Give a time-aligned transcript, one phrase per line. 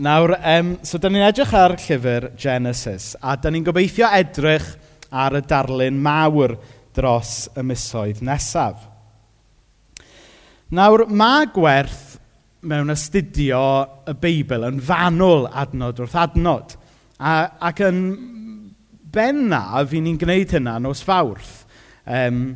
[0.00, 4.64] Nawr, um, so da ni'n edrych ar llyfr Genesis, a da ni'n gobeithio edrych
[5.12, 6.54] ar y darlun mawr
[6.96, 8.86] dros y misoedd nesaf.
[10.72, 12.16] Nawr, mae gwerth
[12.64, 13.60] mewn astudio
[14.08, 16.76] y Beibl yn fanwl adnod wrth adnod,
[17.20, 17.36] a,
[17.68, 18.02] ac yn
[19.12, 21.66] bennaf, i ni'n gwneud hynna nos fawrth.
[22.08, 22.54] Um,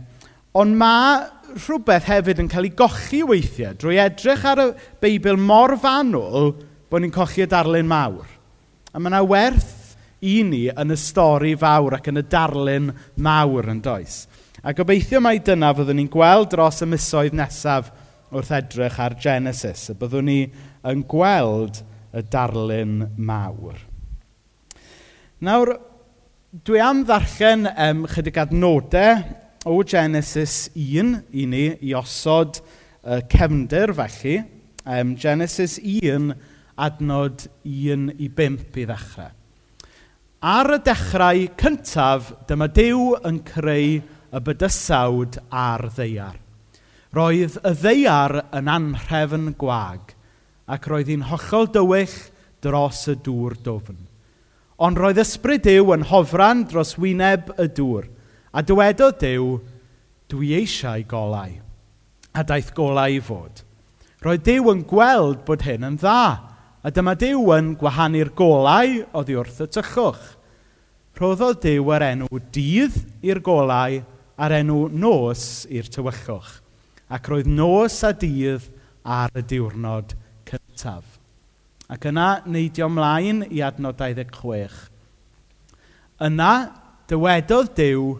[0.56, 1.26] ond mae
[1.58, 4.72] rhywbeth hefyd yn cael ei gochi weithiau drwy edrych ar y
[5.04, 6.54] Beibl mor fanwl
[6.94, 8.28] bod ni'n cochi y darlun mawr.
[8.94, 13.66] A mae yna werth i ni yn y stori fawr ac yn y darlun mawr
[13.72, 14.28] yn does.
[14.62, 17.90] A gobeithio mai dyna fyddwn ni'n gweld dros y misoedd nesaf
[18.30, 20.38] wrth edrych ar Genesis, Y byddwn ni
[20.86, 21.82] yn gweld
[22.14, 23.82] y darlun mawr.
[25.42, 25.74] Nawr,
[26.62, 29.18] dwi am ddarllen um, chydig adnodau
[29.66, 34.44] o Genesis 1 i ni, i osod uh, cefndir felly.
[34.86, 36.36] Um, Genesis 1
[36.76, 39.32] adnod 1 i 5 i ddechrau.
[40.44, 43.94] Ar y dechrau cyntaf, dyma Dyw yn creu
[44.34, 46.36] y bydysawd a'r ddeiar.
[47.14, 50.12] Roedd y ddeiar yn anhrefn gwag,
[50.68, 52.18] ac roedd hi'n hollol dywyll
[52.64, 54.00] dros y dŵr dofn.
[54.84, 58.10] Ond roedd ysbryd Dyw yn hofran dros wyneb y dŵr,
[58.52, 59.50] a dywedodd Dyw,
[60.28, 61.60] dwi eisiau golau,
[62.34, 63.62] a daeth golau i fod.
[64.24, 66.53] Roedd Dyw yn gweld bod hyn yn dda,
[66.84, 70.24] A dyma Dyw yn gwahanu'r golau oddi wrth y tychwch.
[71.16, 74.02] Rhoddodd Dyw yr enw dydd i'r golau
[74.36, 76.50] a'r enw nos i'r tywychwch.
[77.08, 78.68] Ac roedd nos a dydd
[79.00, 80.12] ar y diwrnod
[80.50, 81.06] cyntaf.
[81.88, 84.76] Ac yna neidio mlaen i adnod 26.
[86.28, 86.52] Yna
[87.08, 88.10] dywedodd Dyw,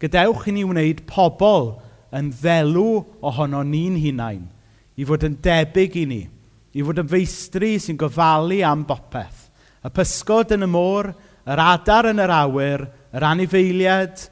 [0.00, 1.74] gadewch i ni wneud pobl
[2.16, 4.48] yn ddelw ohono ni'n hunain,
[4.96, 6.22] i fod yn debyg i ni–
[6.74, 9.48] i fod yn feistri sy'n gofalu am bopeth.
[9.84, 11.12] Y pysgod yn y môr,
[11.46, 14.24] yr adar yn yr awyr, yr anifeiliad,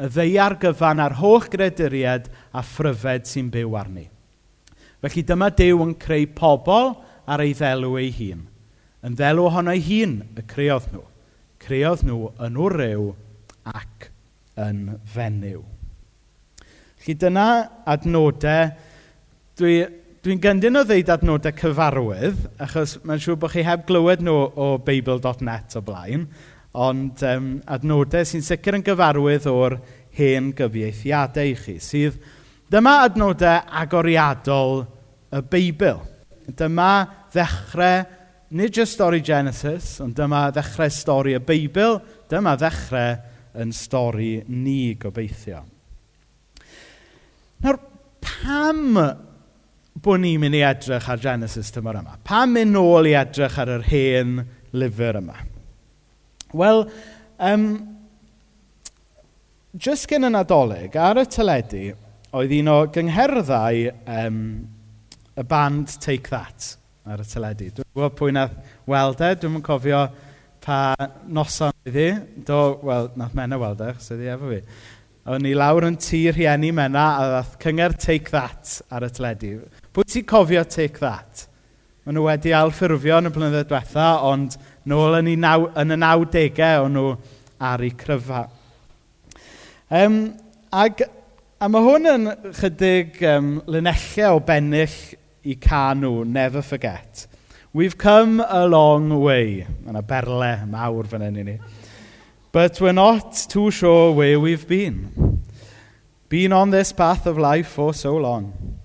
[0.00, 4.06] y ddeiar gyfan a'r holl greduriad a phryfed sy'n byw arni.
[5.00, 6.94] Felly dyma Dyw yn creu pobl
[7.30, 8.46] ar ei ddelw ei hun.
[9.04, 11.04] Yn ddelw ohono ei hun y creodd nhw.
[11.60, 13.06] Creodd nhw yn wryw
[13.68, 14.10] ac
[14.60, 15.62] yn fenyw.
[17.00, 17.46] Felly dyna
[17.88, 18.72] adnodau
[19.60, 19.76] dwi
[20.20, 24.66] dwi'n gyndyn o ddeud adnodau cyfarwydd, achos mae'n siŵr bod chi heb glywed nhw o
[24.84, 26.26] Bible.net o blaen,
[26.76, 29.78] ond um, adnodau sy'n sicr yn gyfarwydd o'r
[30.18, 32.18] hen gyfieithiadau i chi, sydd
[32.68, 34.82] dyma adnodau agoriadol
[35.32, 36.04] y Beibl.
[36.52, 36.90] Dyma
[37.32, 38.04] ddechrau,
[38.60, 41.96] nid jyst stori Genesis, ond dyma ddechrau stori y Beibl,
[42.28, 43.16] dyma ddechrau
[43.64, 45.64] yn stori ni gobeithio.
[47.64, 47.82] Nawr,
[48.20, 49.00] pam
[50.02, 52.18] bod ni'n mynd i edrych ar Genesis tymor yma?
[52.26, 54.36] Pam mynd nôl i edrych ar yr hen
[54.72, 55.38] lyfr yma?
[56.56, 56.84] Wel,
[57.50, 57.66] um,
[59.78, 61.84] jyst gen y Nadolig, ar y teledu,
[62.34, 64.40] oedd un o gyngherddau um,
[65.38, 66.74] y band Take That
[67.06, 67.70] ar y teledu.
[67.76, 68.56] Dwi'n gwybod pwy nath
[68.90, 70.04] weld e, dwi'n cofio
[70.64, 70.80] pa
[71.26, 72.08] noson oedd hi.
[72.46, 74.60] Do, wel, nath mena weld e, chos iddi efo fi.
[75.30, 79.54] O'n i lawr yn tŷ rhieni mena a ddath cyngher Take That ar y teledu.
[79.90, 81.48] Pwy ti'n cofio take that?
[82.06, 84.54] Maen nhw wedi alffurfio yn y blynyddoedd diwetha, ond
[84.86, 87.06] nôl yn, naw, yn y 90au o'n nhw
[87.66, 88.44] ar eu cryfa.
[89.90, 90.20] Um,
[90.70, 91.02] ag,
[91.58, 92.30] a mae hwn yn
[92.60, 94.94] chydig um, linellau o bennill
[95.42, 97.26] i can nhw, never forget.
[97.74, 99.66] We've come a long way.
[99.82, 101.56] Mae yna berle mawr fan hyn i ni.
[102.54, 105.42] But we're not too sure where we've been.
[106.28, 108.78] Been on this path of life for so long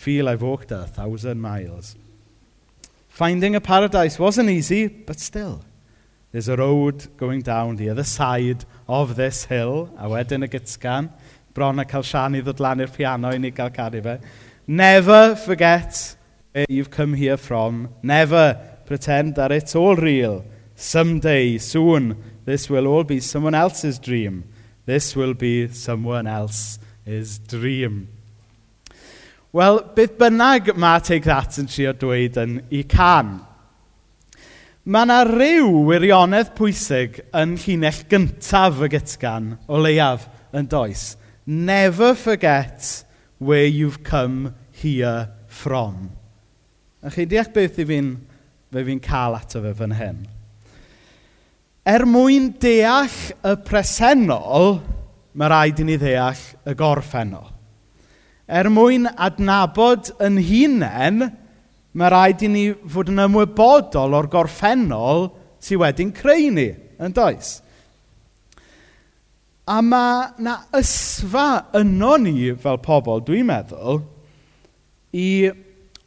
[0.00, 1.94] feel I've walked a thousand miles.
[3.08, 5.60] Finding a paradise wasn't easy, but still.
[6.32, 11.10] There's a road going down the other side of this hill, a wedyn y gytsgan,
[11.52, 14.14] bron a cael sian i ddod lan i'r piano i ni gael caru fe.
[14.66, 16.16] Never forget
[16.52, 17.90] where you've come here from.
[18.02, 18.56] Never
[18.86, 20.46] pretend that it's all real.
[20.76, 22.16] Someday, soon,
[22.46, 24.44] this will all be someone else's dream.
[24.86, 28.08] This will be someone else's dream.
[29.50, 33.40] Wel, beth bynnag mae Take That yn trio dweud yn i can.
[34.86, 41.16] Mae yna rhyw wirionedd pwysig yn llinell gyntaf y gytgan o leiaf yn does.
[41.50, 43.02] Never forget
[43.42, 46.12] where you've come here from.
[47.02, 48.14] A chi deall beth i fi'n
[48.70, 50.26] fe fi'n cael ato fe fan hyn.
[51.90, 53.10] Er mwyn deall
[53.42, 54.76] y presennol,
[55.34, 57.56] mae rhaid i ni ddeall y gorffennol.
[58.50, 61.28] Er mwyn adnabod yn hunain,
[61.94, 65.28] mae rhaid i ni fod yn ymwybodol o'r gorffennol
[65.62, 66.66] sydd wedi'n creu ni,
[66.98, 67.60] yn does?
[69.70, 71.46] A mae na ysfa
[71.78, 74.02] yno ni fel pobl, dwi'n meddwl,
[75.14, 75.28] i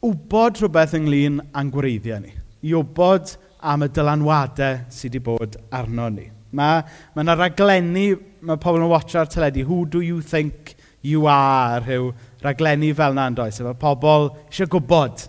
[0.04, 2.36] wybod rhywbeth ynglyn â'n gwreiddiau ni.
[2.60, 6.28] I wybod am y dylanwadau sydd wedi bod arno ni.
[6.54, 6.84] Mae
[7.16, 8.10] yna ma raglenni,
[8.44, 12.12] mae pobl yn watch ar teledu, who do you think you are, rhyw
[12.44, 13.60] raglenni fel na yn does.
[13.60, 15.24] Efo pobl eisiau gwybod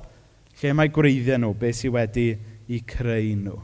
[0.62, 2.28] lle mae gwreiddiau nhw, beth sydd wedi
[2.72, 3.58] i creu nhw.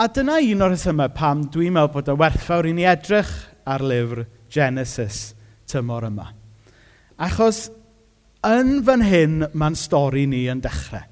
[0.00, 3.30] A dyna un o'r rhesymau pam dwi'n meddwl bod y werthfawr i ni edrych
[3.68, 5.32] ar lyfr Genesis
[5.68, 6.30] tymor yma.
[7.20, 7.66] Achos
[8.46, 11.04] yn fan hyn mae'n stori ni yn dechrau.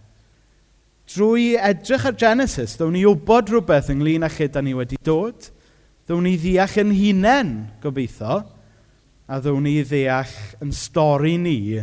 [1.11, 5.49] Drwy edrych ar Genesis, ddown ni wybod rhywbeth ynglyn â lle da ni wedi dod.
[6.07, 7.53] Ddown ni ddeall yn hunain,
[7.83, 8.41] gobeithio,
[9.31, 10.31] a ddown ni ddeall
[10.65, 11.79] yn stori ni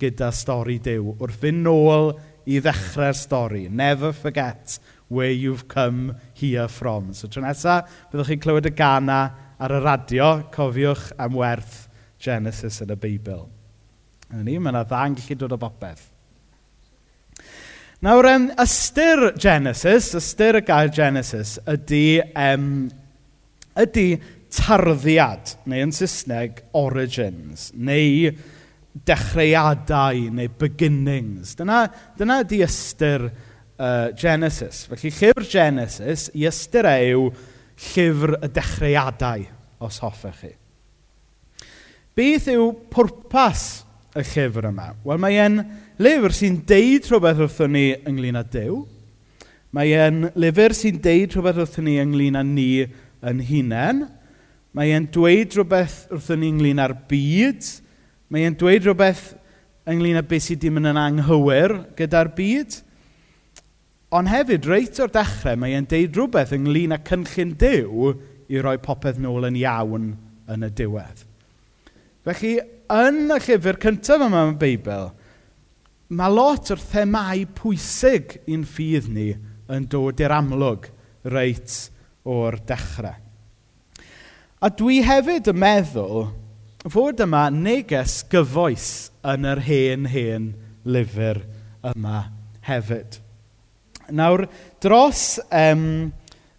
[0.00, 1.18] gyda stori Dyw.
[1.18, 2.14] Wrth fynd nôl
[2.48, 3.66] i ddechrau'r stori.
[3.68, 7.12] Never forget where you've come here from.
[7.12, 9.20] So tro nesaf, byddwch chi'n clywed y gana
[9.60, 10.30] ar y radio.
[10.54, 11.82] Cofiwch am werth
[12.24, 13.44] Genesis yn y Beibl.
[14.32, 16.06] Yn ni, mae yna ddang gallu dod o bopeth.
[18.04, 22.86] Nawr, um, ystyr Genesis, ystyr y gair Genesis, ydy, um,
[23.76, 24.06] ydy
[24.54, 28.32] tarddiad, neu yn Saesneg, origins, neu
[29.08, 31.54] dechreuadau, neu beginnings.
[31.58, 31.84] Dyna,
[32.18, 34.86] dyna di ystyr uh, Genesis.
[34.90, 37.28] Felly llyfr Genesis, i ystyr e yw
[37.88, 39.44] llyfr y dechreuadau,
[39.84, 40.54] os hoffech chi.
[42.18, 43.84] Beth yw pwrpas
[44.18, 44.90] y llyfr yma?
[45.06, 45.60] Wel, mae e'n
[46.02, 48.80] lyfr sy'n deud rhywbeth wrthyn ni ynglyn â Dyw.
[49.76, 52.70] Mae e'n lyfr sy'n deud rhywbeth wrthyn ni ynglyn â ni
[53.28, 54.06] yn hunain.
[54.76, 57.68] Mae e'n dweud rhywbeth wrthyn ni ynglyn â'r byd.
[58.28, 59.30] Mae e'n dweud rhywbeth
[59.88, 62.76] ynglyn â beth sydd ddim yn anghywir gyda'r byd.
[64.18, 68.12] Ond hefyd, reit o'r dechrau, mae e'n deud rhywbeth ynglyn â cynllun Dyw
[68.48, 70.10] i roi popeth nôl yn iawn
[70.48, 71.24] yn y diwedd.
[72.24, 72.54] Felly,
[72.92, 75.10] yn y llyfr cyntaf yma yn y Beibl,
[76.08, 79.30] mae lot o'r themau pwysig i'n ffydd ni
[79.68, 80.88] yn dod i'r amlwg
[81.28, 81.76] reit
[82.28, 83.16] o'r dechrau.
[84.58, 86.24] A dwi hefyd yn meddwl
[86.90, 88.88] fod yma neges gyfoes
[89.22, 90.48] yn yr hen, hen
[90.82, 91.44] lyfr
[91.92, 92.24] yma
[92.66, 93.20] hefyd.
[94.10, 94.48] Nawr,
[94.82, 96.08] dros um,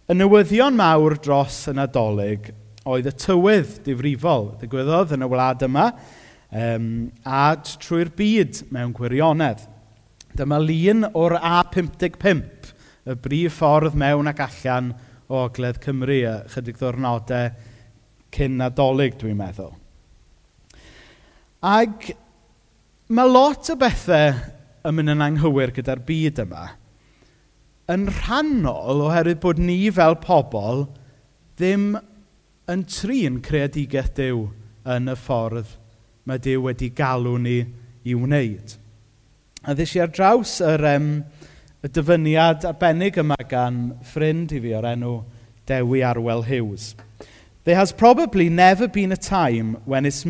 [0.08, 2.48] y newyddion mawr dros y Nadolig
[2.88, 4.54] oedd y tywydd difrifol.
[4.62, 9.66] ddigwyddodd yn y wlad yma um, a trwy'r byd mewn gwirionedd.
[10.40, 12.72] Dyma lun o'r A55,
[13.12, 14.94] y brif ffordd mewn ac allan
[15.28, 17.68] o Ogledd Cymru, a chydig ddwrnodau
[18.34, 19.72] cyn nadolig, dwi'n meddwl.
[21.66, 22.12] Ac
[23.10, 24.36] mae lot o bethau
[24.86, 26.68] yn mynd yn anghywir gyda'r byd yma
[27.90, 30.84] yn rhannol oherwydd bod ni fel pobl
[31.58, 31.96] ddim
[32.70, 34.44] yn trin creadigaeth Dyw
[34.94, 35.74] yn y ffordd
[36.28, 37.58] mae Dyw wedi galw ni
[38.06, 38.76] i wneud.
[39.66, 41.08] A ddys i ar draws yr, um,
[41.82, 45.16] y dyfyniad arbennig yma gan ffrind i fi o'r enw
[45.68, 46.92] Dewi Arwel Hughes.
[47.64, 50.24] There has probably never been a time when, it's,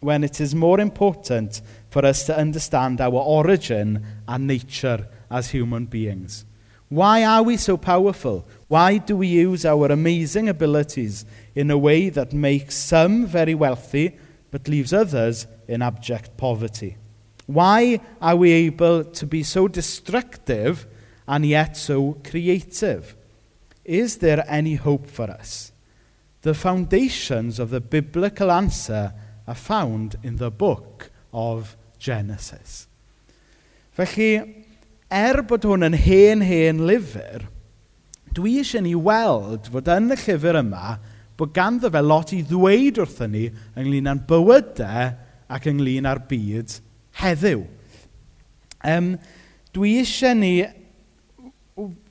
[0.00, 5.86] when it is more important for us to understand our origin and nature as human
[5.86, 6.44] beings.
[6.90, 8.46] Why are we so powerful?
[8.68, 14.18] Why do we use our amazing abilities in a way that makes some very wealthy
[14.50, 16.96] but leaves others in abject poverty?
[17.46, 20.86] Why are we able to be so destructive
[21.26, 23.16] and yet so creative?
[23.84, 25.72] Is there any hope for us?
[26.42, 29.12] The foundations of the biblical answer
[29.46, 32.86] are found in the book of Genesis.
[33.92, 34.64] Felly,
[35.10, 37.44] er bod hwn yn hen, hen lyfr,
[38.32, 40.94] dwi eisiau ni weld fod yn y llyfr yma
[41.40, 43.44] bod ganddo fe lot i ddweud wrthyn ni
[43.74, 45.12] ynglyn â'n bywydau
[45.50, 46.76] ac ynglyn â'r byd
[47.20, 47.64] heddiw.
[48.86, 49.14] Um,
[49.74, 50.54] dwi eisiau ni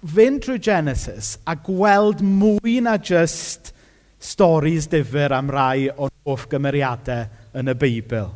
[0.03, 3.71] fynd trwy Genesis a gweld mwy na jyst
[4.19, 7.27] storis difyr am rai o'n hoff gymeriadau
[7.59, 8.29] yn y Beibl.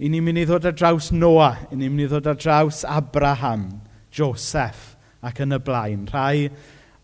[0.00, 2.82] I ni'n mynd i ddod ar draws Noah, i ni'n mynd i ddod ar draws
[2.88, 3.68] Abraham,
[4.14, 4.94] Joseph
[5.24, 6.06] ac yn y blaen.
[6.10, 6.48] Rhai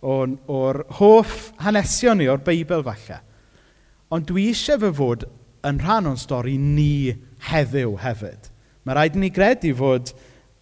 [0.00, 3.20] o'n, o'r hoff hanesion ni o'r Beibl falle.
[4.10, 5.28] Ond dwi eisiau fe fod
[5.66, 7.12] yn rhan o'n stori ni
[7.50, 8.48] heddiw hefyd.
[8.84, 10.14] Mae rhaid i ni gredu fod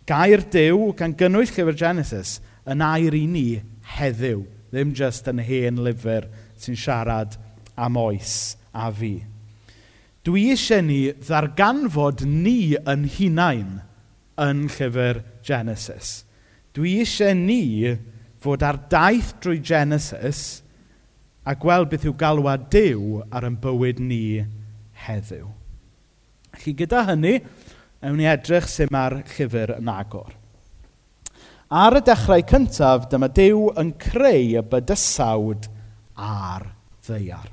[0.08, 3.46] gair dew gan gynnwys llyfr Genesis yn air i ni
[3.96, 4.42] heddiw,
[4.72, 6.26] ddim just yn hen lyfr
[6.62, 7.36] sy'n siarad
[7.78, 9.16] am oes a fi.
[10.26, 13.78] Dwi eisiau ni ddarganfod ni yn hunain
[14.38, 16.22] yn llyfr Genesis.
[16.76, 17.94] Dwi eisiau ni
[18.42, 20.60] fod ar daith drwy Genesis
[21.48, 24.44] a gweld beth yw galwad Dyw ar ein bywyd ni
[25.06, 25.48] heddiw.
[26.58, 27.38] Chi gyda hynny,
[28.04, 30.34] ewn ni edrych sy'n mae'r llyfr yn agor.
[31.68, 35.68] Ar y dechrau cyntaf, dyma Dyw yn creu y bydysawd
[36.18, 36.66] a'r
[37.06, 37.48] ddeiar.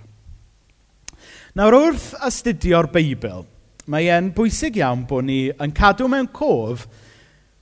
[1.55, 3.45] Nawr wrth astudio'r Beibl,
[3.87, 6.87] mae e'n bwysig iawn bod ni yn cadw mewn cof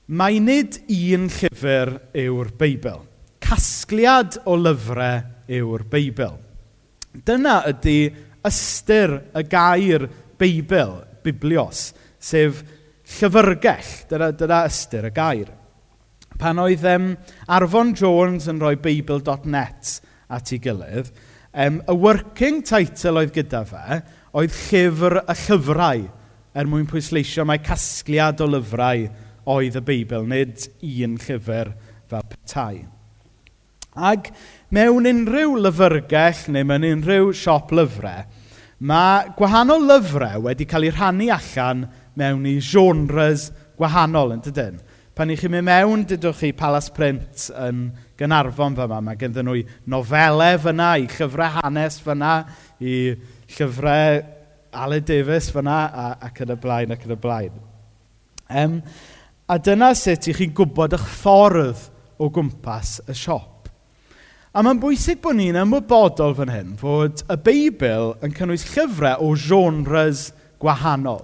[0.08, 1.92] mae nid un llyfr
[2.24, 3.04] yw'r Beibl.
[3.44, 6.40] Casgliad o lyfrau yw'r Beibl.
[7.14, 7.98] Dyna ydy
[8.48, 10.08] ystyr y gair
[10.40, 12.64] Beibl, Biblios, sef
[13.20, 13.92] llyfrgell.
[14.10, 15.52] Dyna, dyna ystyr y gair.
[16.40, 17.12] Pan oedd um,
[17.54, 20.00] Arfon Jones yn rhoi Beibl.net
[20.34, 21.12] at ei gilydd.
[21.54, 24.02] Um, y working title oedd gyda fe
[24.34, 26.08] oedd Llyfr y Llyfrau,
[26.58, 29.06] er mwyn pwysleisio mae casgliad o lyfrau
[29.54, 31.74] oedd y Beibl, nid un llyfr
[32.10, 32.84] fel petai.
[33.94, 34.32] Ac
[34.74, 38.26] mewn unrhyw lyfrgell neu mewn unrhyw siop lyfrau,
[38.82, 41.86] mae gwahanol lyfrau wedi cael eu rhannu allan
[42.18, 44.82] mewn i genres gwahanol yn dydyn.
[45.14, 47.84] Pan i chi mynd mewn, dydwch chi Palas Print yn
[48.18, 48.98] Gynarfon fyma.
[49.06, 49.60] Mae genddyn nhw
[49.94, 52.32] nofelau fyna, i llyfrau hanes fyna,
[52.82, 53.14] i
[53.54, 54.24] llyfrau
[54.74, 57.60] Ale Davies fyna, a, ac yn y blaen, ac yn y blaen.
[58.50, 58.80] Um,
[59.46, 61.86] a dyna sut i chi'n gwybod eich ffordd
[62.18, 63.70] o gwmpas y siop.
[64.50, 69.38] A mae'n bwysig bod ni'n ymwybodol fan hyn fod y Beibl yn cynnwys llyfrau o
[69.38, 71.22] genres gwahanol.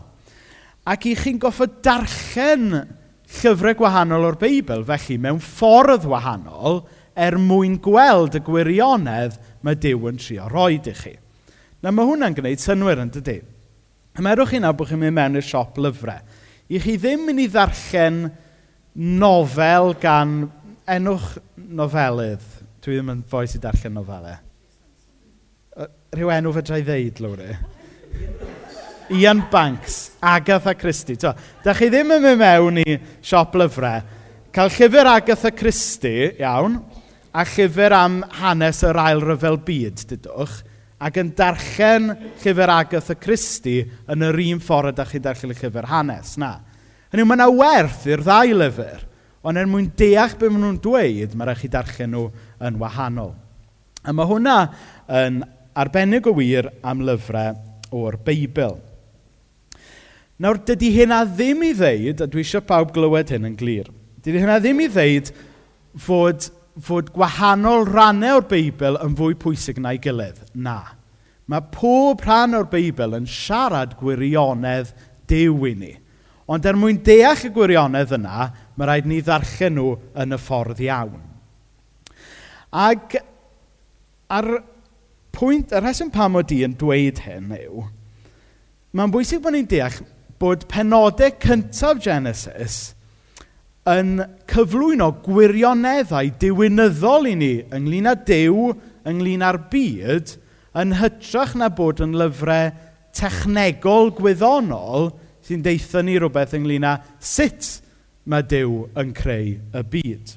[0.85, 2.98] Ac i chi'n goffod darllen
[3.37, 6.83] llyfrau gwahanol o'r Beibl, felly mewn ffordd wahanol,
[7.19, 11.15] er mwyn gweld y gwirionedd mae Dyw yn trio roi i chi.
[11.83, 13.39] Na mae hwnna'n gwneud synwyr yn dydy.
[14.19, 16.19] Ymerwch chi nawr bod chi'n mynd mewn i'r siop lyfrau.
[16.69, 18.21] I chi ddim mynd i ddarllen
[19.19, 20.41] nofel gan
[20.89, 22.45] enwch nofelydd.
[22.83, 24.39] Dwi ddim yn foes i darllen nofelau.
[26.15, 27.53] Rhyw enw fedra i ddeud, Lowry.
[29.11, 31.17] Ian Banks, Agatha Christie.
[31.17, 34.05] To, da chi ddim yn mynd mewn i siop lyfrau.
[34.53, 36.79] Cael llyfr Agatha Christie, iawn,
[37.33, 40.55] a llyfr am hanes yr ail ryfel byd, dydwch,
[40.99, 42.09] ac yn darllen
[42.41, 46.33] llyfr Agatha Christie yn yr un ffordd ydych chi'n darllen y llyfr hanes.
[46.41, 46.55] Na.
[47.13, 49.05] Hynny, mae yna werth i'r ddau lyfr,
[49.45, 52.25] ond er mwyn deall beth maen nhw'n dweud, mae rhaid chi darllen nhw
[52.67, 53.33] yn wahanol.
[54.05, 54.59] A mae hwnna
[55.21, 55.41] yn
[55.77, 57.57] arbennig o wir am lyfrau
[57.95, 58.77] o'r Beibl.
[60.39, 63.89] Nawr, dydy hynna ddim i ddeud, a dwi eisiau pawb glywed hyn yn glir,
[64.23, 65.31] dydy hynna ddim i ddeud
[65.99, 66.45] fod,
[66.79, 70.37] fod gwahanol rannau o'r Beibl yn fwy pwysig na'i gilydd.
[70.55, 70.77] Na.
[71.51, 74.93] Mae pob rhan o'r Beibl yn siarad gwirionedd
[75.27, 75.91] dew i ni.
[76.47, 78.45] Ond er mwyn deall y gwirionedd yna,
[78.79, 79.89] mae rhaid ni ddarllen nhw
[80.23, 81.25] yn y ffordd iawn.
[82.71, 83.17] Ac
[84.31, 84.47] ar
[85.35, 87.83] pwynt, y rheswm pam o di yn dweud hyn yw,
[88.95, 89.99] mae'n bwysig bod ni'n deall
[90.39, 92.79] bod penodau cyntaf Genesis
[93.89, 94.19] yn
[94.49, 98.73] cyflwyno gwirioneddau diwynyddol i ni ynglyn â dew,
[99.07, 100.35] ynglyn â'r byd,
[100.77, 102.73] yn hytrach na bod yn lyfrau
[103.17, 105.09] technegol gwyddonol
[105.45, 107.79] sy'n deitha ni rhywbeth ynglyn â sut
[108.29, 110.35] mae Dyw yn creu y byd.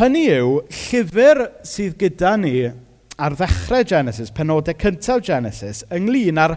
[0.00, 2.54] Hynny yw, llyfr sydd gyda ni
[3.22, 6.56] ar ddechrau Genesis, penodau cyntaf Genesis, ynglyn â'r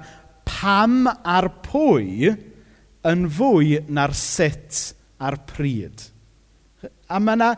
[0.55, 2.31] pam a'r pwy
[3.05, 6.07] yn fwy na'r sut a'r pryd.
[7.11, 7.51] A mae yna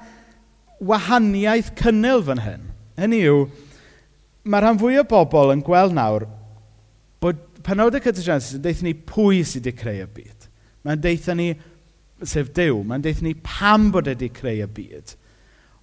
[0.84, 2.66] wahaniaeth cynnil fan hyn.
[2.98, 3.46] Hynny yw,
[4.50, 6.28] mae rhan fwy o bobl yn gweld nawr
[7.22, 10.50] bod penodau Genesis yn deithio ni pwy sydd wedi creu y byd.
[10.86, 11.48] Mae'n deithio ni,
[12.24, 15.16] sef Dyw, mae'n deithio ni pam bod wedi creu y byd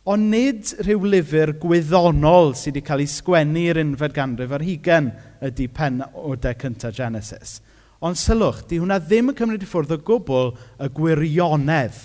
[0.04, 5.12] ond nid rhyw lyfr gwyddonol sydd wedi cael ei sgwennu i'r unfed ganrif ar hugen
[5.48, 6.02] ydy pen
[6.42, 7.60] de cyntaf Genesis.
[8.04, 10.52] Ond sylwch, di hwnna ddim yn cymryd i ffwrdd o gwbl
[10.84, 12.02] y gwirionedd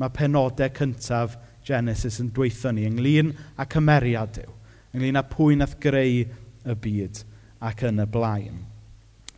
[0.00, 4.52] mae penodau cyntaf Genesis yn dweithio ni ynglyn â cymeriad yw.
[4.96, 7.22] ynglyn â pwy nath greu y byd
[7.64, 8.64] ac yn y blaen.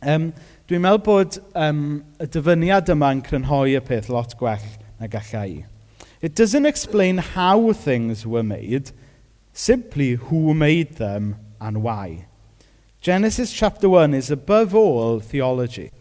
[0.03, 0.31] Um,
[0.67, 4.65] dwi'n meddwl bod um, y dyfyniad yma yn crynhoi y peth lot gwell
[4.99, 5.61] na gallai i.
[6.23, 8.91] It doesn't explain how things were made,
[9.51, 12.27] simply who made them and why.
[13.01, 15.91] Genesis chapter 1 is above all theology.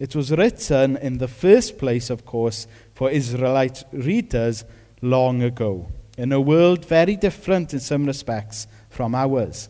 [0.00, 4.64] It was written in the first place, of course, for Israelite readers
[5.00, 9.68] long ago, in a world very different in some respects from ours.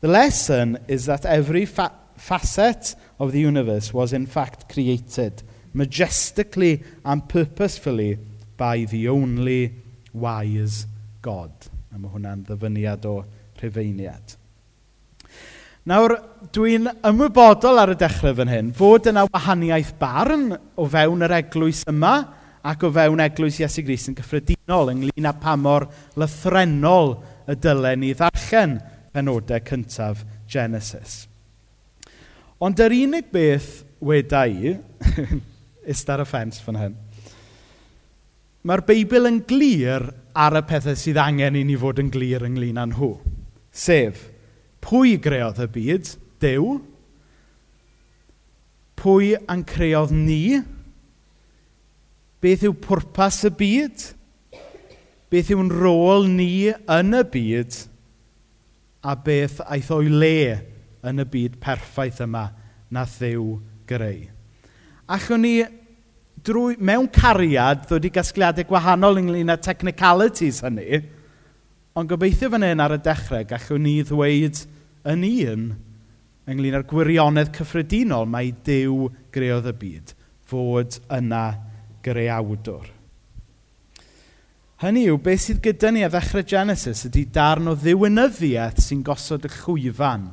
[0.00, 5.42] The lesson is that every fa- facet of the universe was, in fact, created
[5.74, 8.18] majestically and purposefully
[8.56, 9.72] by the only
[10.12, 10.86] wise
[11.22, 11.52] God.
[11.94, 13.18] A mae hwnna'n ddyfyniad o
[13.60, 14.38] rhufeiniad.
[15.84, 16.14] Nawr,
[16.54, 21.82] dwi'n ymwybodol ar y dechrau fan hyn fod yna wahaniaeth barn o fewn yr eglwys
[21.90, 22.14] yma
[22.64, 25.84] ac o fewn eglwys Iesu Gris yn gyffredinol ynglyn â pa mor
[26.16, 27.18] lythrenol
[27.52, 28.78] y dylen ni ddarllen
[29.12, 31.26] penodau cyntaf Genesis.
[32.64, 34.74] Ond yr unig beth wedau i,
[35.92, 36.96] ist ar y ffens fan hyn,
[38.64, 42.80] mae'r Beibl yn glir ar y pethau sydd angen i ni fod yn glir ynglyn
[42.80, 43.10] â nhw.
[43.68, 44.30] Sef,
[44.84, 46.14] pwy greodd y byd?
[46.40, 46.78] Dew.
[49.00, 50.62] Pwy yn creodd ni?
[52.44, 54.08] Beth yw pwrpas y byd?
[55.32, 57.78] Beth yw'n rôl ni yn y byd?
[59.04, 60.36] A beth aeth o'i le
[61.04, 62.46] yn y byd perffaith yma
[62.88, 64.24] na ddew greu?
[65.04, 65.56] Allwn ni
[66.44, 71.00] drwy, mewn cariad ddod i gasgliadau gwahanol ynglyn â technicalities hynny,
[71.96, 74.64] ond gobeithio fan hyn ar y dechrau gallwn ni ddweud
[75.08, 75.68] yn un
[76.50, 80.12] ynglyn â'r gwirionedd cyffredinol mae Dyw greodd y byd,
[80.44, 81.46] fod yna
[82.04, 82.90] greawdwr.
[84.84, 89.46] Hynny yw, beth sydd gyda ni a ddechrau Genesis ydy darn o ddiwynyddiaeth sy'n gosod
[89.48, 90.28] y chwyfan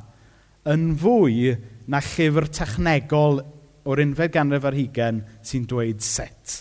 [0.68, 1.54] yn fwy
[1.88, 3.40] na llyfr technegol
[3.88, 6.60] o'r unfed ganrif ar hugen sy'n dweud set.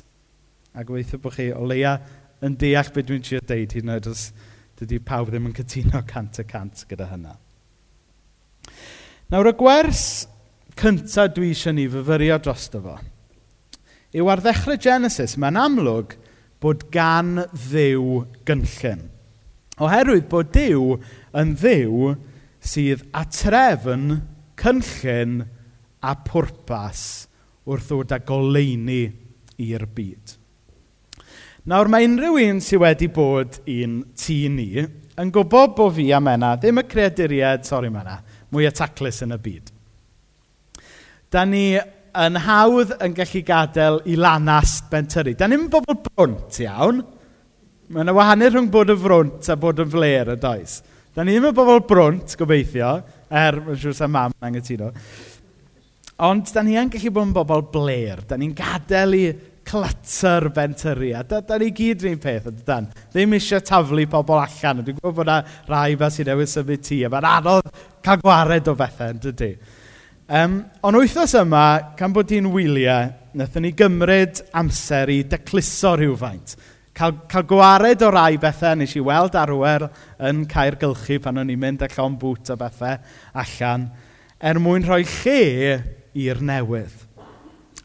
[0.74, 1.98] A gobeithio bod chi o leia
[2.42, 4.30] yn deall beth dwi'n trio deud, hyn oed os
[4.80, 7.38] dydy pawb ddim yn cytuno cant y cant gyda hynna.
[9.32, 10.06] Nawr y gwers
[10.80, 12.98] cyntaf dwi eisiau ni fyfyrio dros fo
[14.12, 16.18] yw ar ddechrau Genesis, mae'n amlwg
[16.62, 19.06] bod gan ddiw gynllun.
[19.82, 20.98] Oherwydd bod Dyw
[21.38, 22.12] yn ddiw
[22.62, 24.20] sydd atrefn
[24.60, 25.40] cynllun
[26.02, 27.04] a pwrpas
[27.70, 29.04] wrth ddod â goleini
[29.62, 30.38] i'r byd.
[31.70, 36.20] Nawr mae unrhyw un sydd wedi bod i'n tŷ ni yn gwybod bod fi a
[36.24, 38.18] Mena ddim y creaduried, sori Mena,
[38.50, 39.70] mwy ataclus yn y byd.
[41.32, 45.36] Da ni yn hawdd yn gallu gadael i lanast bentyru.
[45.38, 47.04] Da ni'n bobl brwnt iawn.
[47.92, 50.80] Mae yna wahanol rhwng bod yn frwnt a bod yn fler y does.
[51.16, 52.98] Da ni ddim yn bobl brwnt, gobeithio,
[53.28, 54.92] er, mae'n siŵr sef mam angytuno.
[56.22, 58.20] Ond, da ni yn gallu bod yn bobl bler.
[58.30, 59.24] Da ni'n gadael i
[59.66, 62.90] clutter A Da, da ni gyd rhywun peth, ydydan.
[63.14, 64.84] Ddim eisiau taflu pobl allan.
[64.86, 65.38] Dwi'n gwybod bod yna
[65.70, 67.04] rai fel sy'n newid symud ti.
[67.04, 67.72] a mae'n anodd
[68.04, 69.56] cael gwared o bethau, yn dydy.
[70.30, 71.64] Um, ond wythnos yma,
[71.98, 76.54] gan bod hi'n wyliau, wnaethon ni gymryd amser i decluso rhywfaint.
[76.94, 79.88] Cael, cael gwared o rai bethau nes i weld arwer
[80.30, 83.02] yn cair gylchu pan o'n i'n mynd allan bwt o bethau
[83.42, 83.90] allan,
[84.38, 85.42] er mwyn rhoi lle
[86.18, 87.08] i'r newydd.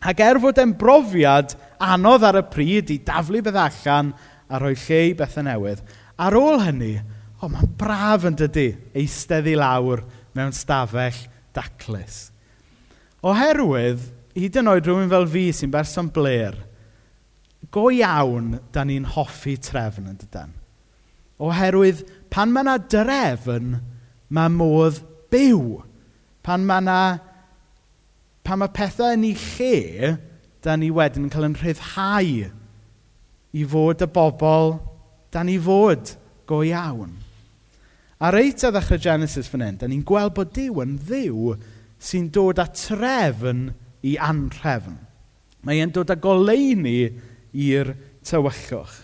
[0.07, 4.13] Ac er fod e'n brofiad anodd ar y pryd i daflu beth allan
[4.49, 5.83] a rhoi lle i bethau newydd,
[6.19, 6.95] ar ôl hynny,
[7.43, 10.05] o, mae'n braf yn dydy eistedd i lawr
[10.37, 11.19] mewn stafell
[11.57, 12.31] daclus.
[13.27, 14.05] Oherwydd,
[14.37, 16.57] hyd yn oed rhywun fel fi sy'n berson bler,
[17.73, 20.53] go iawn da ni'n hoffi trefn yn dydyn.
[21.43, 23.75] Oherwydd, pan mae yna drefn,
[24.33, 25.81] mae modd byw.
[26.47, 27.01] Pan mae yna
[28.47, 30.17] pan mae pethau yn ei lle,
[30.63, 32.47] da ni wedyn yn cael yn rhyddhau
[33.57, 34.77] i fod y bobl
[35.35, 36.15] da ni fod
[36.49, 37.17] go iawn.
[38.23, 41.57] A reit a ddechrau Genesis fan hyn, da ni'n gweld bod Dyw yn ddiw
[42.01, 43.67] sy'n dod â trefn
[44.07, 44.97] i anrefn.
[45.67, 47.11] Mae e'n dod â goleini
[47.53, 47.93] i'r
[48.25, 48.97] tywyllwch.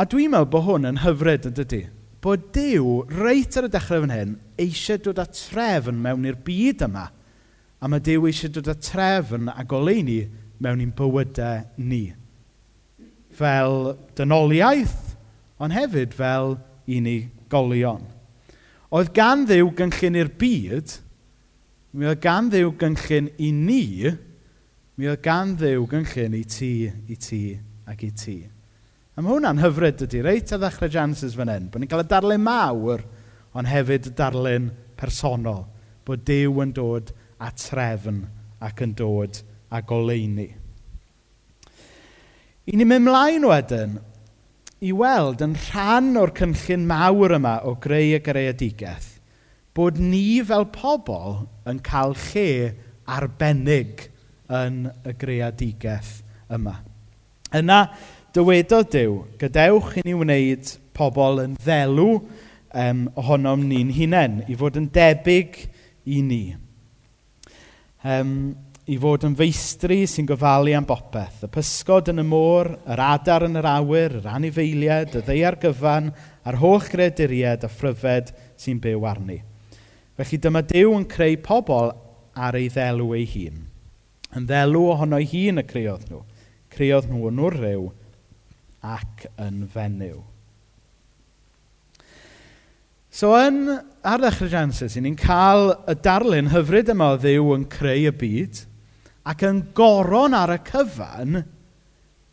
[0.00, 1.84] A dwi'n meddwl bod hwn yn hyfryd yn dydy.
[2.24, 6.88] Bod Dyw, reit ar y dechrau fan hyn, eisiau dod â trefn mewn i'r byd
[6.88, 7.10] yma–
[7.80, 10.22] A mae Dyw eisiau dod â trefn a goleini
[10.60, 12.10] mewn i'n bywydau ni.
[13.32, 15.14] Fel dynoliaeth,
[15.60, 16.58] ond hefyd fel
[16.90, 18.02] unigolion.
[18.90, 20.92] Oedd gan ddiw gynllun i'r byd,
[21.96, 23.84] mi oedd gan ddiw gynllun i ni,
[24.98, 26.74] mi oedd gan ddiw gynllun i ti,
[27.08, 27.44] i ti
[27.88, 28.38] ac i ti.
[29.16, 32.10] A mae hwnna'n hyfryd ydy, reit a ddechrau Genesis fan hyn, bod ni'n cael y
[32.10, 33.06] darlun mawr,
[33.56, 34.68] ond hefyd y darlun
[35.00, 35.64] personol,
[36.04, 38.24] bod Dyw yn dod a trefn
[38.60, 39.40] ac yn dod
[39.72, 40.48] a goleini.
[42.70, 43.96] I ni'n mynd mlaen wedyn
[44.84, 49.16] i weld yn rhan o'r cynllun mawr yma o greu y greadigaeth
[49.76, 52.46] bod ni fel pobl yn cael lle
[53.10, 54.08] arbennig
[54.50, 56.18] yn y greadigaeth
[56.52, 56.76] yma.
[57.54, 57.80] Yna
[58.34, 64.78] dywedodd Dyw, gadewch i ni wneud pobl yn ddelw um, ohonom ni'n hunain, i fod
[64.78, 65.62] yn debyg
[66.06, 66.44] i ni
[68.04, 68.34] um,
[68.90, 71.44] i fod yn feistri sy'n gofalu am bopeth.
[71.46, 76.10] Y pysgod yn y môr, yr adar yn yr awyr, yr anifeiliad, y ddeiar gyfan,
[76.42, 79.40] a'r holl greduried a phryfed sy'n byw arni.
[80.18, 81.94] Felly dyma Dyw yn creu pobl
[82.36, 83.62] ar ei ddelw ei hun.
[84.36, 86.24] Yn ddelw ohono ei hun y creodd nhw.
[86.70, 87.86] Creodd nhw yn wrhyw
[88.86, 90.20] ac yn fenyw.
[93.10, 93.64] So yn,
[94.06, 98.60] ar ddechrau Genesis, ni'n cael y darlun hyfryd yma o ddiw yn creu y byd,
[99.26, 101.40] ac yn goron ar y cyfan,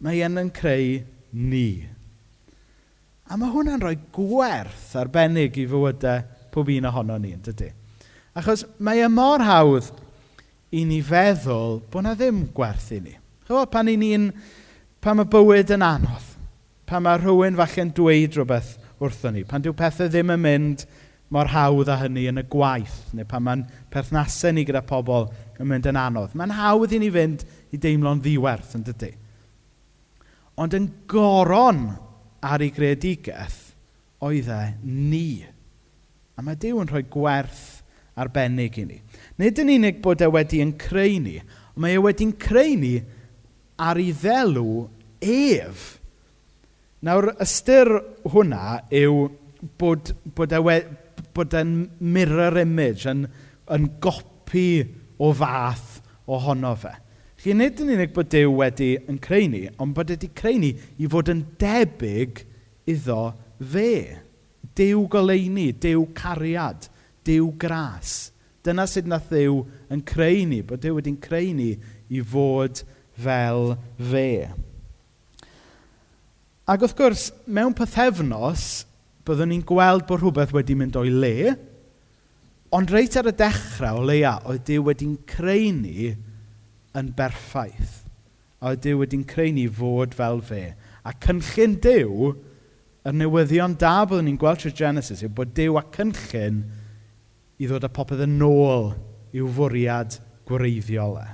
[0.06, 1.00] mae e'n yn creu
[1.34, 1.82] ni.
[3.26, 6.22] A mae hwnna'n rhoi gwerth arbennig i fywydau
[6.54, 7.74] pob un ohono ni, yn dydy.
[8.38, 9.90] Achos mae y mor hawdd
[10.78, 13.18] i ni feddwl bod na ddim gwerth i ni.
[13.50, 14.30] Chyfo, pan i ni'n,
[15.02, 16.36] pan mae bywyd yn anodd,
[16.86, 19.44] pan mae rhywun falle'n dweud rhywbeth wrthon ni.
[19.48, 20.86] Pan dyw pethau ddim yn mynd
[21.34, 25.28] mor hawdd â hynny yn y gwaith, neu pan mae'n perthnasau ni gyda pobl
[25.60, 26.36] yn mynd yn anodd.
[26.38, 27.44] Mae'n hawdd i ni fynd
[27.76, 29.12] i deimlo'n ddiwerth yn dydy.
[30.58, 31.84] Ond yn goron
[32.42, 33.60] ar ei greadigaeth,
[34.24, 35.44] oedd e ni.
[36.38, 37.84] A mae Dyw yn rhoi gwerth
[38.18, 39.02] arbennig i ni.
[39.38, 41.38] Nid yn unig bod e wedi yn creu ni,
[41.76, 42.96] ond mae e wedi'n creu ni
[43.78, 44.88] ar ei ddelw
[45.22, 45.97] ef
[47.06, 47.92] Nawr, ystyr
[48.34, 49.28] hwnna yw
[49.78, 50.78] bod, bod, e, we,
[51.38, 53.28] bod e'n mirror image, yn,
[53.74, 54.70] yn gopi
[55.22, 56.96] o fath ohono fe.
[57.38, 60.58] Chi nid yn unig bod Dyw wedi yn creu ni, ond bod e wedi creu
[60.58, 62.42] ni i fod yn debyg
[62.90, 63.20] iddo
[63.62, 63.92] fe.
[64.78, 66.90] Dyw goleini, Dyw cariad,
[67.30, 68.32] Dyw gras.
[68.66, 69.62] Dyna sut nath Dyw
[69.94, 71.76] yn creu ni, bod Dyw wedi'n creu ni
[72.10, 72.82] i fod
[73.14, 74.50] fel fe.
[76.68, 78.84] Ac wrth gwrs, mewn pethefnos,
[79.28, 81.54] byddwn ni'n gweld bod rhywbeth wedi mynd o'i le,
[82.76, 86.10] ond reit ar y dechrau o leia, oedd Dyw wedi'n creu ni
[86.98, 88.02] yn berffaith.
[88.60, 90.74] A oedd Dyw wedi'n creu ni fod fel fe.
[91.08, 92.34] A cynllun Dyw,
[93.08, 96.66] y newyddion da byddwn ni'n gweld trwy Genesis, yw bod Dyw a cynllun
[97.58, 98.92] i ddod â popeth yn ôl
[99.32, 100.20] i'w fwriad
[100.52, 101.28] gwreiddiol e.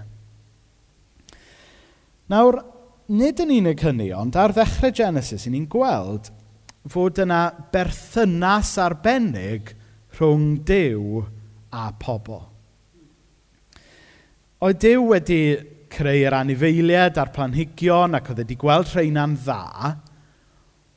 [2.29, 2.61] Nawr,
[3.11, 6.29] nid yn unig hynny, ond ar ddechrau Genesis, ni'n gweld
[6.91, 9.73] fod yna berthynas arbennig
[10.17, 11.23] rhwng Dyw
[11.73, 12.41] a pobl.
[14.63, 15.41] Oedd Dyw wedi
[15.93, 19.93] creu'r anifeiliaid a'r planhigion ac oedd wedi gweld rheina'n dda,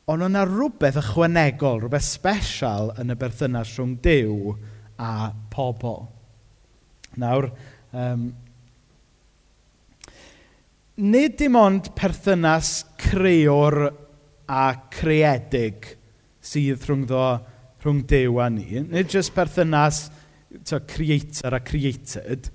[0.06, 4.54] ond o'na rhywbeth ychwanegol, rhywbeth special yn y berthynas rhwng Dyw
[5.02, 5.12] a
[5.52, 6.06] pobl.
[7.20, 7.50] Nawr,
[7.92, 8.28] um,
[10.96, 13.85] nid dim ond perthynas creor
[14.48, 15.90] a creedig
[16.40, 17.24] sydd rhwng, ddo,
[17.85, 20.06] rhwng Dew a ni, nid jyst perthynas
[20.64, 22.48] to, creator a created,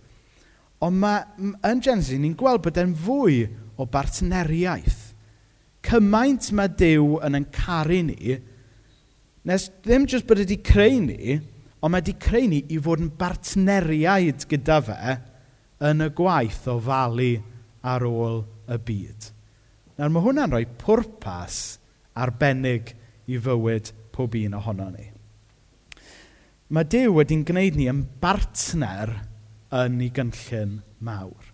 [0.82, 3.43] ond mae yn Genesis ni'n gweld bod e'n fwy
[3.77, 5.12] o bartneriaeth.
[5.86, 8.39] Cymaint mae Dew yn encaru ni,
[9.45, 11.38] nes ddim jyst bod wedi creu ni,
[11.82, 15.15] ond mae wedi creu ni i fod yn bartneriaid gyda fe
[15.91, 17.34] yn y gwaith o falu
[17.82, 19.30] ar ôl y byd.
[19.98, 21.58] Nawr mae hwnna'n rhoi pwrpas
[22.17, 22.94] arbennig
[23.30, 25.08] i fywyd pob un ohono ni.
[26.72, 29.12] Mae Dyw wedi'n gwneud ni yn bartner
[29.76, 31.50] yn ei gynllun mawr.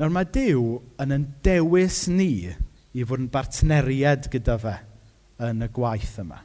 [0.00, 0.62] Nawr mae Dyw
[1.04, 4.76] yn yn dewis ni i fod yn bartneriad gyda fe
[5.44, 6.40] yn y gwaith yma.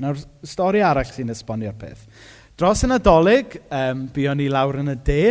[0.00, 2.06] Nawr, stori arall sy'n esbonio'r peth.
[2.56, 5.22] Dros yn adolyg, um, buon ni lawr yn y de,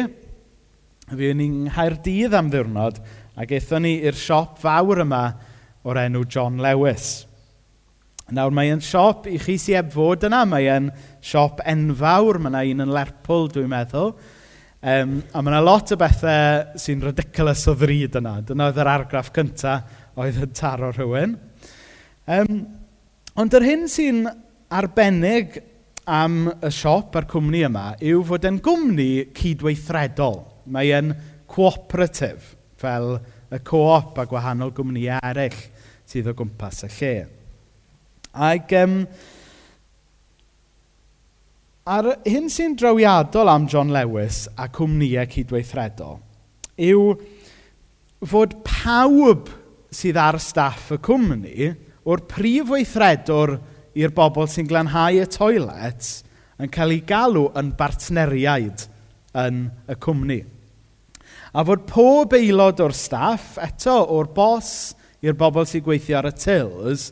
[1.10, 3.02] Fi yn i'n Nghaerdydd am ddiwrnod
[3.42, 5.24] ac aethon ni i'r siop fawr yma
[5.88, 7.24] o'r enw John Lewis.
[8.32, 10.92] Nawr mae e'n siop, i chi sy'n eb fod yna, mae e'n
[11.26, 14.14] siop enfawr, mae yna un yn Lerpwl dwi'n meddwl.
[14.82, 18.38] Um, a mae yna lot o bethau sy'n ridiculous o ddrud yna.
[18.48, 21.36] Dyna oedd yr argraff cyntaf oedd yn taro rhywun.
[22.32, 22.64] Um,
[23.42, 24.24] ond yr hyn sy'n
[24.72, 25.60] arbennig
[26.08, 30.40] am y siop a'r cwmni yma yw fod e'n gwmni cydweithredol.
[30.66, 31.14] Mae e'n
[31.52, 33.16] cooperative, fel
[33.52, 35.60] y co-op a gwahanol gwmnïau eraill
[36.08, 37.14] sydd o gwmpas y lle.
[38.32, 38.98] Ac um,
[41.92, 46.20] a'r hyn sy'n drawiadol am John Lewis a cwmnïau cydweithredol
[46.82, 47.16] yw
[48.32, 49.50] fod pawb
[49.92, 51.72] sydd ar staff y cwmni
[52.08, 53.58] o'r prif weithredwr
[53.98, 56.12] i'r bobl sy'n glanhau y toilet
[56.62, 58.88] yn cael ei galw yn bartneriaid
[59.38, 60.40] yn y cwmni.
[61.52, 66.34] A fod pob aelod o'r staff, eto o'r bos i'r bobl sy'n gweithio ar y
[66.36, 67.10] tils,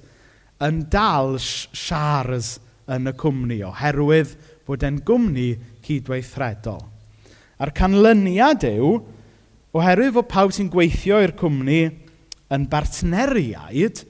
[0.64, 2.58] yn dal siars
[2.90, 4.36] yn y cwmni oherwydd
[4.68, 5.54] bod e'n gwmni
[5.86, 6.82] cydweithredol.
[7.60, 8.94] A'r canlyniad yw,
[9.76, 11.82] oherwydd fod pawb sy'n gweithio i'r cwmni
[12.56, 14.04] yn bartneriaid,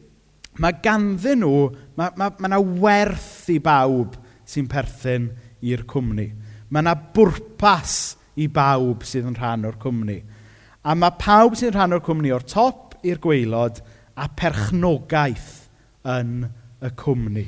[0.60, 1.70] mae ganddyn nhw,
[2.00, 4.18] mae yna ma, ma werth i bawb
[4.50, 5.30] sy'n perthyn
[5.66, 6.30] i'r cwmni.
[6.70, 7.96] Mae yna bwrpas
[8.40, 10.20] i bawb sydd yn rhan o'r cwmni.
[10.86, 13.82] A mae pawb sy'n rhan o'r cwmni o'r top i'r gweilod
[14.20, 15.50] a perchnogaeth
[16.08, 16.46] yn
[16.86, 17.48] y cwmni.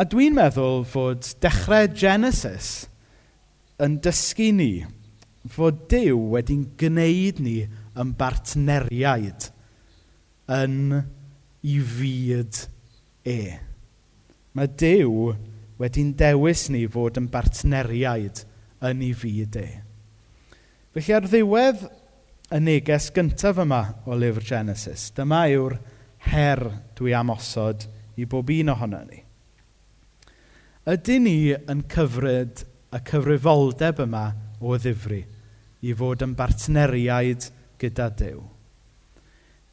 [0.00, 2.70] A dwi'n meddwl fod dechrau Genesis
[3.82, 4.72] yn dysgu ni
[5.50, 7.56] fod Dyw wedi'n gwneud ni
[8.00, 9.50] yn bartneriaid
[10.52, 10.76] yn
[11.60, 12.62] i fyd
[13.28, 13.40] e.
[14.56, 15.32] Mae Dyw
[15.80, 18.42] wedi'n dewis ni fod yn bartneriaid
[18.84, 19.68] yn ei fyd e.
[20.94, 21.86] Felly ar ddiwedd
[22.50, 25.78] y neges gyntaf yma o lyfr Genesis, dyma yw'r
[26.32, 26.64] her
[26.98, 27.86] dwi am osod
[28.20, 29.22] i bob un ohono ni.
[30.90, 34.24] Ydyn ni yn cyfryd y cyfrifoldeb yma
[34.60, 35.22] o ddifri
[35.86, 37.46] i fod yn bartneriaid
[37.80, 38.42] gyda Dyw?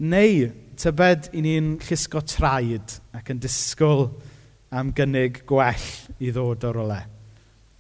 [0.08, 4.12] Neu tybed i ni'n llusgo traed ac yn disgwyl
[4.78, 5.88] am gynnig gwell
[6.22, 7.06] i ddod o'r rolau.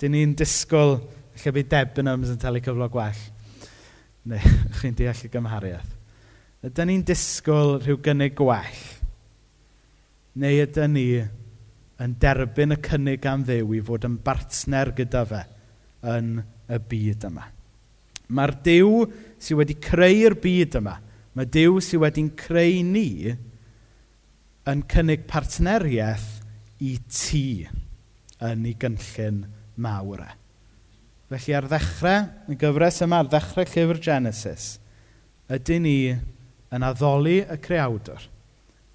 [0.02, 0.98] Dyn ni'n disgwyl
[1.38, 3.24] lle bydd Debenhams yn talu cyflog gwell.
[4.28, 5.92] Neu, chi'n deall y gymhariaeth.
[6.66, 8.86] Ydyn ni'n disgwyl rhyw gynnig gwell?
[10.42, 11.08] Neu ydyn ni
[12.02, 15.44] yn derbyn y cynnig am ddew i fod yn bartner gyda fe
[16.14, 17.46] yn y byd yma?
[18.28, 19.06] Mae'r Dyw
[19.40, 20.98] sydd wedi creu'r byd yma,
[21.38, 23.34] mae Dyw sydd wedi'n creu ni
[24.68, 26.37] yn cynnig partneriaeth
[26.84, 27.68] i ti
[28.44, 29.44] yn ei gynllun
[29.82, 30.32] mawr e.
[31.28, 34.78] Felly ar ddechrau, y gyfres yma ar ddechrau llyfr Genesis,
[35.52, 35.98] ydyn ni
[36.72, 38.30] yn addoli y creawdwr.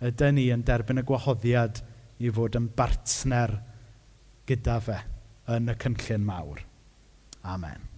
[0.02, 1.82] Ydyn ni yn derbyn y gwahoddiad
[2.22, 3.58] i fod yn bartner
[4.48, 4.98] gyda fe
[5.52, 6.62] yn y cynllun mawr.
[7.42, 7.91] Amen.